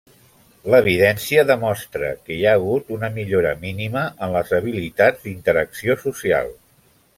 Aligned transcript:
L'evidència 0.73 1.43
demostra 1.49 2.09
que 2.29 2.37
hi 2.37 2.47
ha 2.47 2.55
hagut 2.61 2.89
una 2.97 3.11
millora 3.19 3.53
mínima 3.67 4.07
en 4.29 4.35
les 4.39 4.57
habilitats 4.61 5.29
d'interacció 5.29 6.01
social. 6.09 6.53